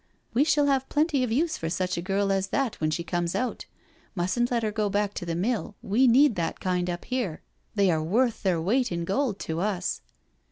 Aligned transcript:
We 0.33 0.43
shall 0.43 0.65
have 0.65 0.89
plenty 0.89 1.23
of 1.23 1.31
use 1.31 1.57
for 1.57 1.69
such 1.69 1.95
a 1.95 2.01
girl 2.01 2.31
as 2.31 2.47
that 2.47 2.81
when 2.81 2.89
she 2.89 3.03
comes 3.03 3.35
out— 3.35 3.67
mustn't 4.15 4.49
let 4.49 4.63
her 4.63 4.71
go 4.71 4.89
back 4.89 5.13
to 5.13 5.27
the 5.27 5.35
mill, 5.35 5.75
we 5.83 6.07
need 6.07 6.33
that 6.37 6.59
kind 6.59 6.89
up 6.89 7.05
here— 7.05 7.43
they 7.75 7.91
are 7.91 8.01
worth 8.01 8.41
their 8.41 8.59
weight 8.59 8.91
in 8.91 9.05
gold 9.05 9.37
to 9.41 9.59
us. 9.59 10.01